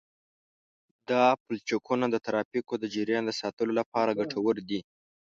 دا 1.09 1.23
پلچکونه 1.43 2.05
د 2.09 2.15
ترافیکو 2.25 2.73
د 2.79 2.85
جریان 2.93 3.23
د 3.27 3.31
ساتلو 3.41 3.71
لپاره 3.79 4.17
ګټور 4.19 4.55
دي 4.69 4.79